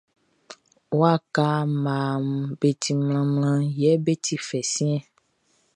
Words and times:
Waka 0.99 1.45
mmaʼm 1.81 2.27
be 2.59 2.69
ti 2.81 2.91
mlanmlanmlan 2.97 3.61
yɛ 3.81 3.91
be 4.05 4.13
ti 4.25 4.35
fɛ 4.47 4.59
siɛnʼn. 4.71 5.05